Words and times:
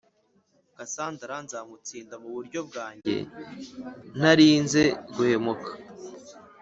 Kassandra 0.77 1.35
nzamutsinda 1.45 2.15
mu 2.23 2.29
buryo 2.35 2.59
bwanjye 2.69 3.15
ntarinze 4.17 4.81
guhemuka 5.15 5.71